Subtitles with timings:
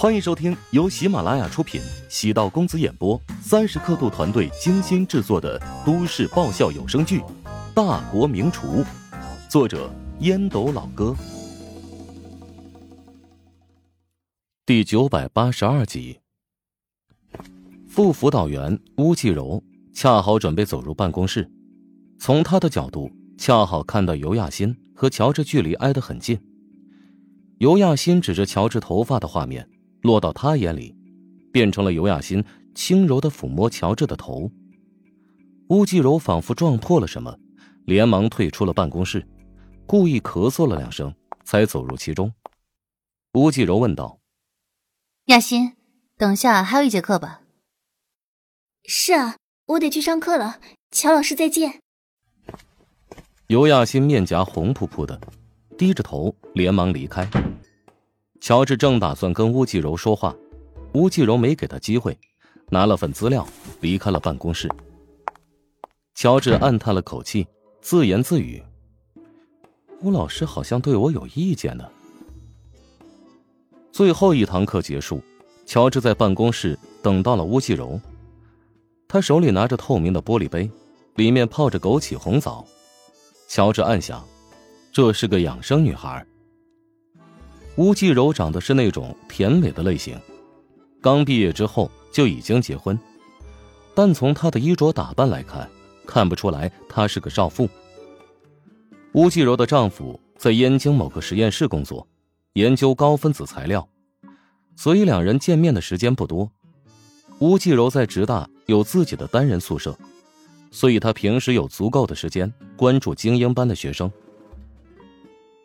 [0.00, 7.20] 欢迎收听由喜马拉雅出品、喜道公子演播、三十刻度团队精心制作的都市爆笑有声剧
[7.74, 8.82] 《大国名厨》，
[9.46, 11.14] 作者烟斗老哥，
[14.64, 16.18] 第九百八十二集。
[17.86, 19.62] 副辅导员乌继柔
[19.92, 21.46] 恰好准备走入办公室，
[22.18, 26.40] 从他的角度，恰好看到尤亚欣和乔治距离挨得很近。
[27.58, 29.68] 尤亚欣指着乔治头发的画面。
[30.02, 30.96] 落到他眼里，
[31.52, 34.50] 变成了尤雅欣轻柔的抚摸乔治的头。
[35.68, 37.38] 乌继柔仿佛撞破了什么，
[37.84, 39.26] 连忙退出了办公室，
[39.86, 42.32] 故意咳嗽了两声，才走入其中。
[43.34, 44.18] 乌继柔问道
[45.26, 45.74] ：“亚欣，
[46.16, 47.42] 等下还有一节课吧
[48.84, 49.36] ？”“是啊，
[49.66, 50.58] 我得去上课了。
[50.90, 51.80] 乔老师再见。”
[53.46, 55.20] 尤亚欣面颊红扑扑的，
[55.78, 57.28] 低着头连忙离开。
[58.40, 60.34] 乔治正打算跟乌继柔说话，
[60.94, 62.18] 乌继柔没给他机会，
[62.70, 63.46] 拿了份资料
[63.80, 64.68] 离开了办公室。
[66.14, 67.46] 乔治暗叹了口气，
[67.82, 68.62] 自言自语
[70.00, 71.86] ：“吴老师好像对我有意见呢。”
[73.92, 75.22] 最后一堂课结束，
[75.66, 78.00] 乔治在办公室等到了巫继柔，
[79.06, 80.70] 他手里拿着透明的玻璃杯，
[81.16, 82.64] 里面泡着枸杞红枣。
[83.48, 84.26] 乔治暗想，
[84.90, 86.26] 这是个养生女孩。
[87.80, 90.20] 吴继柔长得是那种甜美的类型，
[91.00, 92.98] 刚毕业之后就已经结婚，
[93.94, 95.66] 但从她的衣着打扮来看，
[96.06, 97.66] 看不出来她是个少妇。
[99.12, 102.06] 吴继柔的丈夫在燕京某个实验室工作，
[102.52, 103.88] 研究高分子材料，
[104.76, 106.52] 所以两人见面的时间不多。
[107.38, 109.96] 吴继柔在职大有自己的单人宿舍，
[110.70, 114.12] 所以她平时有足够的时间关注精英班的学生。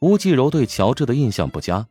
[0.00, 1.88] 吴继柔对乔治的印象不佳。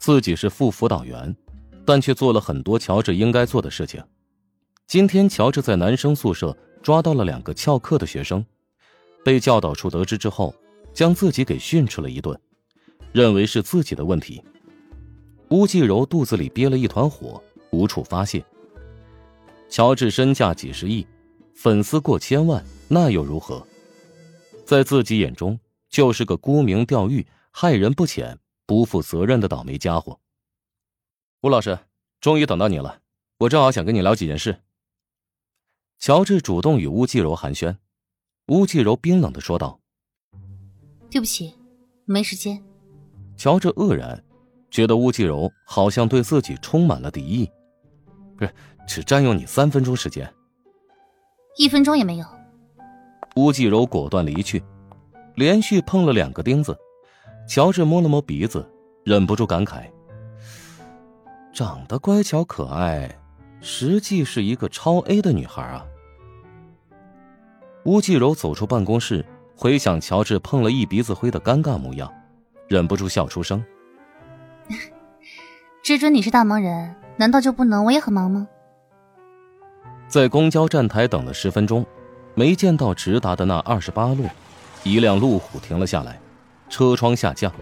[0.00, 1.36] 自己是副辅导员，
[1.84, 4.02] 但却做了很多乔治应该做的事情。
[4.86, 8.42] 今天，乔治在男生宿舍抓到了两个翘课的学生，
[9.22, 10.54] 被教导处得知之后，
[10.94, 12.36] 将自己给训斥了一顿，
[13.12, 14.42] 认为是自己的问题。
[15.50, 18.42] 吴继柔肚子里憋了一团火，无处发泄。
[19.68, 21.06] 乔治身价几十亿，
[21.54, 23.64] 粉丝过千万，那又如何？
[24.64, 25.60] 在自己眼中。
[25.90, 28.38] 就是个沽名钓誉、害人不浅、
[28.70, 30.20] 不负责任的倒霉家伙。
[31.42, 31.76] 吴老师，
[32.20, 33.00] 终于等到你了，
[33.38, 34.60] 我正好想跟你聊几件事。
[35.98, 37.78] 乔治主动与乌继柔寒暄，
[38.46, 39.80] 乌继柔冰冷的说道
[41.10, 41.52] ：“对不起，
[42.04, 42.62] 没时间。”
[43.36, 44.24] 乔治愕然，
[44.70, 47.50] 觉得乌继柔好像对自己充满了敌意。
[48.38, 48.54] 不是，
[48.86, 50.32] 只占用你三分钟时间，
[51.56, 52.26] 一分钟也没有。
[53.34, 54.62] 乌继柔果断离去。
[55.34, 56.78] 连续碰了两个钉子，
[57.50, 58.64] 乔治摸了摸鼻子，
[59.02, 59.82] 忍不住感慨：
[61.52, 63.10] 长得乖巧可爱，
[63.60, 65.84] 实际是一个超 A 的女孩啊。
[67.82, 72.08] 吴继柔走出办公室，回想乔治碰了一鼻子灰的尴尬模样，
[72.68, 73.60] 忍不住笑出声
[75.82, 78.46] ：“只准你是大忙人，难道就不能我也很忙吗？”
[80.06, 81.84] 在公交站台等了十分钟，
[82.36, 84.26] 没见到直达的那二十八路。
[84.84, 86.16] 一辆路虎停了下来，
[86.70, 87.52] 车窗下降，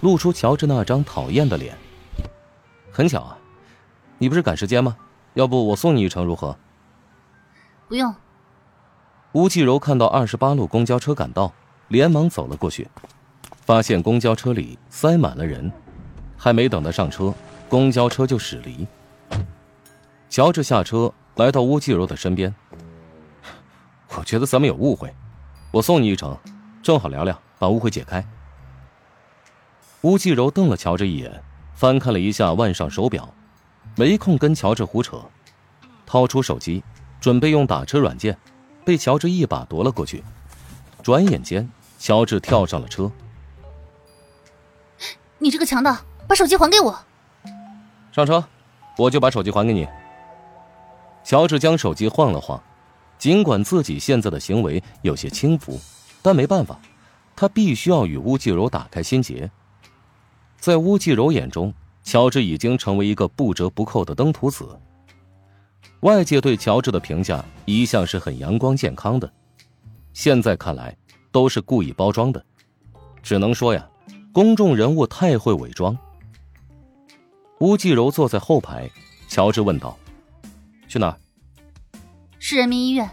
[0.00, 1.74] 露出乔治那张讨厌的脸。
[2.90, 3.38] 很巧啊，
[4.18, 4.94] 你不是赶时间吗？
[5.34, 6.54] 要不我送你一程如何？
[7.88, 8.14] 不用。
[9.32, 11.50] 吴继柔看到二十八路公交车赶到，
[11.88, 12.86] 连忙走了过去，
[13.64, 15.72] 发现公交车里塞满了人，
[16.36, 17.32] 还没等他上车，
[17.68, 18.86] 公交车就驶离。
[20.28, 22.54] 乔治下车，来到吴继柔的身边。
[24.16, 25.14] 我觉得咱们有误会。
[25.70, 26.36] 我送你一程，
[26.82, 28.26] 正好聊聊，把误会解开。
[30.00, 31.44] 吴继柔瞪了乔治一眼，
[31.76, 33.32] 翻看了一下腕上手表，
[33.94, 35.24] 没空跟乔治胡扯，
[36.04, 36.82] 掏出手机，
[37.20, 38.36] 准备用打车软件，
[38.84, 40.24] 被乔治一把夺了过去。
[41.04, 43.08] 转眼间，乔治跳上了车。
[45.38, 45.96] 你这个强盗，
[46.26, 46.98] 把手机还给我！
[48.10, 48.44] 上车，
[48.98, 49.86] 我就把手机还给你。
[51.22, 52.60] 乔治将手机晃了晃。
[53.20, 55.80] 尽管自己现在的行为有些轻浮，
[56.22, 56.76] 但没办法，
[57.34, 59.50] 他必须要与乌继柔打开心结。
[60.58, 64.78] 在乌继柔眼中，乔治已经成为一个不折不扣的登徒子。
[66.00, 69.32] 外界对乔治的评价一向是很阳光健康的，
[70.12, 70.96] 现在看来
[71.30, 72.44] 都是故意包装的。
[73.22, 73.88] 只能说呀，
[74.32, 75.96] 公众人物太会伪装。
[77.60, 78.90] 乌继柔坐在后排，
[79.28, 79.96] 乔治问道
[80.88, 81.16] ：“去哪儿？”
[82.40, 83.08] 市人民医院，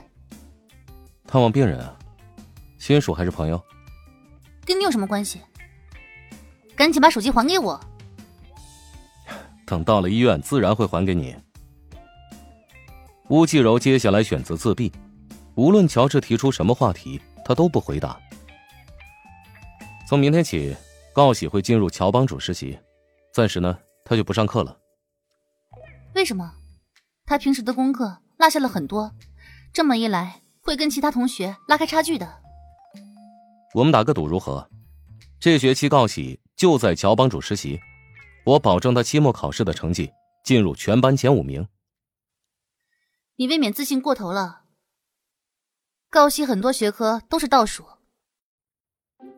[1.28, 1.96] 探望病人啊，
[2.80, 3.62] 亲属还是朋友？
[4.70, 5.42] 跟你有什么关系？
[6.76, 7.80] 赶紧把手机还给我！
[9.66, 11.36] 等到了医院，自然会还给你。
[13.30, 14.94] 乌继柔接下来选择自闭，
[15.56, 18.16] 无论乔治提出什么话题，他都不回答。
[20.08, 20.76] 从明天起，
[21.16, 22.78] 高喜会进入乔帮主实习，
[23.34, 23.76] 暂时呢，
[24.06, 24.78] 他就不上课了。
[26.14, 26.54] 为什么？
[27.26, 29.16] 他平时的功课落下了很多，
[29.74, 32.42] 这么一来会跟其他同学拉开差距的。
[33.74, 34.68] 我们打个赌如何？
[35.40, 37.80] 这学期告喜就在乔帮主实习，
[38.46, 40.12] 我保证他期末考试的成绩
[40.44, 41.68] 进入全班前五名。
[43.36, 44.64] 你未免自信过头了。
[46.10, 47.86] 高喜很多学科都是倒数。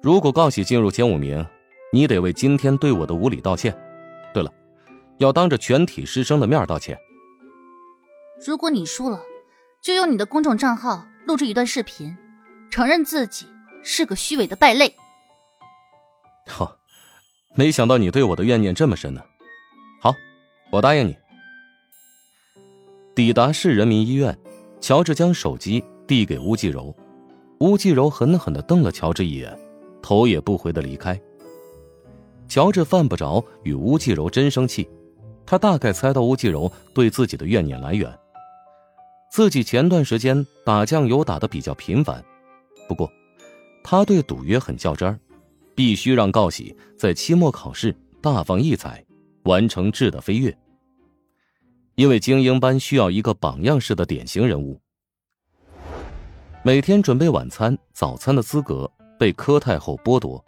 [0.01, 1.45] 如果告喜进入前五名，
[1.91, 3.77] 你得为今天对我的无礼道歉。
[4.33, 4.51] 对了，
[5.17, 6.97] 要当着全体师生的面道歉。
[8.47, 9.21] 如果你输了，
[9.83, 12.17] 就用你的公众账号录制一段视频，
[12.71, 13.45] 承认自己
[13.83, 14.95] 是个虚伪的败类。
[16.47, 16.77] 哈，
[17.55, 19.21] 没想到你对我的怨念这么深呢。
[20.01, 20.13] 好，
[20.71, 21.15] 我答应你。
[23.13, 24.37] 抵达市人民医院，
[24.79, 26.95] 乔治将手机递给乌继柔，
[27.59, 29.57] 乌继柔狠狠的瞪了乔治一眼，
[30.01, 31.19] 头也不回的离开。
[32.47, 34.89] 乔治犯不着与乌继柔真生气，
[35.45, 38.11] 他大概猜到乌继柔对自己的怨念来源。
[39.29, 42.23] 自己前段时间打酱油打的比较频繁，
[42.87, 43.09] 不过
[43.83, 45.19] 他对赌约很较真儿，
[45.75, 49.03] 必须让告喜在期末考试大放异彩，
[49.43, 50.55] 完成质的飞跃。
[51.95, 54.79] 因为精英班需要一个榜样式的典型人物，
[56.63, 58.89] 每天准备晚餐、早餐的资格
[59.19, 60.43] 被柯太后剥夺，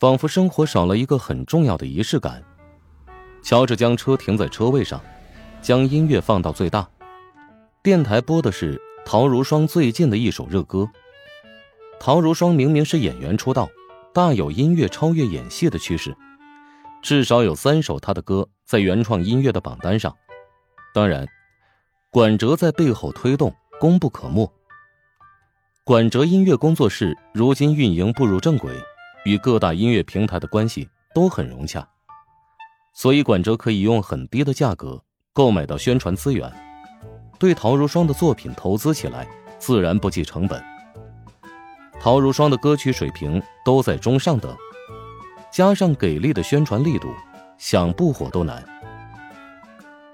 [0.00, 2.42] 仿佛生活少了一个很重要的仪式感。
[3.42, 5.00] 乔治将车停在车位上，
[5.62, 6.86] 将音乐放到最大。
[7.82, 10.88] 电台播的是陶如霜最近的一首热歌。
[12.00, 13.68] 陶如霜明明是演员出道，
[14.14, 16.16] 大有音乐超越演戏的趋势，
[17.02, 20.14] 至少有三首她的歌在原创音乐的榜单上。
[20.94, 21.26] 当然，
[22.10, 24.50] 管哲在背后推动，功不可没。
[25.84, 28.72] 管哲音乐工作室如今运营步入正轨，
[29.24, 31.86] 与各大音乐平台的关系都很融洽，
[32.94, 35.02] 所以管哲可以用很低的价格
[35.32, 36.50] 购买到宣传资源。
[37.38, 39.26] 对陶如霜的作品投资起来，
[39.58, 40.62] 自然不计成本。
[42.00, 44.56] 陶如霜的歌曲水平都在中上等，
[45.52, 47.08] 加上给力的宣传力度，
[47.58, 48.64] 想不火都难。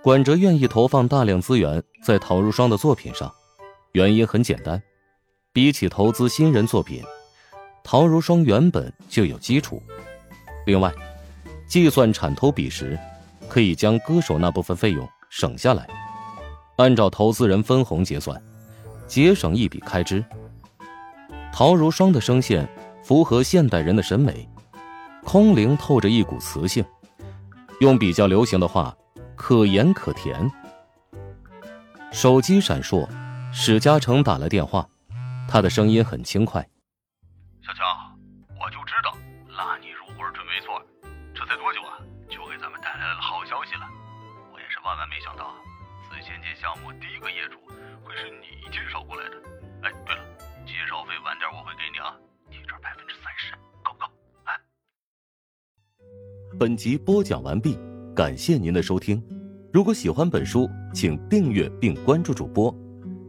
[0.03, 3.33] 管哲愿意投放大量资源在陶如霜的作品上，
[3.93, 4.83] 原因很简单：
[5.53, 7.03] 比起投资新人作品，
[7.83, 9.83] 陶如霜原本就有基础。
[10.67, 10.93] 另外，
[11.67, 12.99] 计算产投比时，
[13.49, 15.87] 可以将歌手那部分费用省下来。
[16.77, 18.43] 按照投资人分红结算，
[19.07, 20.25] 节省一笔开支。
[21.57, 22.69] 陶如霜的声线
[23.05, 24.49] 符合现代人的审美，
[25.23, 26.85] 空灵透着一股磁性，
[27.79, 28.93] 用比较流行的话，
[29.37, 30.51] 可盐可甜。
[32.11, 33.09] 手机闪烁，
[33.53, 34.85] 史嘉诚打来电话，
[35.49, 36.61] 他的声音很轻快
[37.63, 37.85] ：“小乔，
[38.59, 39.17] 我就知道
[39.57, 40.83] 拉你入伙准没错，
[41.33, 43.87] 这才多久啊，就给咱们带来了好消息了。
[44.53, 45.55] 我也是万万没想到。”
[46.23, 47.59] 仙界项目第一个业主
[48.03, 49.37] 会是你介绍过来的。
[49.83, 50.23] 哎，对了，
[50.65, 51.44] 介绍费晚点，
[52.85, 54.07] 百分之三十，够不够？
[54.45, 54.53] 哎。
[56.59, 57.79] 本集播讲完毕，
[58.15, 59.21] 感谢您的收听。
[59.73, 62.73] 如果喜欢本书，请订阅并关注主播。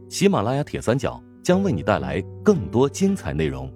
[0.08, 3.72] 喜马拉雅铁三角将为你带来更多精彩内容。